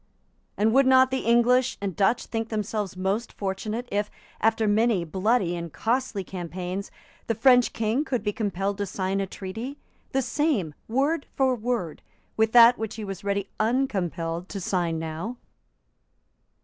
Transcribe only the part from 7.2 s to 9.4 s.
the French King could be compelled to sign a